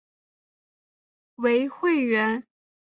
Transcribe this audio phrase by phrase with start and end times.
[1.35, 2.47] 为会员。